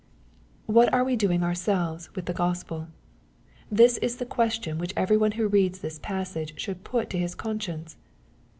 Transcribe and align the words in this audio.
What 0.65 0.91
are 0.91 1.03
we 1.03 1.15
doing 1.15 1.43
ourselves 1.43 2.09
with 2.15 2.25
the 2.25 2.33
Gospel? 2.33 2.87
This 3.71 3.99
is 3.99 4.17
the 4.17 4.25
question 4.25 4.79
which 4.79 4.95
every 4.97 5.15
one 5.15 5.33
who 5.33 5.47
reads 5.47 5.77
this 5.81 5.99
passage 5.99 6.59
should 6.59 6.83
put 6.83 7.11
to 7.11 7.19
his 7.19 7.35
conscience. 7.35 7.97